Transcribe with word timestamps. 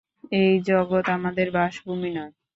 এই 0.33 0.53
জগৎ 0.69 1.05
আমাদের 1.17 1.47
বাসভূমি 1.51 2.09
নয়। 2.09 2.33